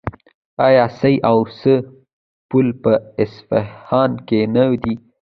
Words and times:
آیا 0.65 0.85
سي 0.99 1.13
او 1.29 1.37
سه 1.59 1.73
پل 2.49 2.67
په 2.83 2.93
اصفهان 3.23 4.11
کې 4.27 4.39
نه 4.55 4.63
دی؟ 4.81 4.93